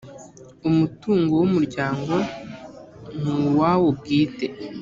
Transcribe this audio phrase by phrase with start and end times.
[0.69, 2.15] umutungo w‘umuryango
[3.19, 4.45] ni uwawo bwite